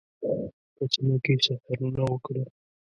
[0.75, 2.47] په سیمه کې سفرونه وکړل.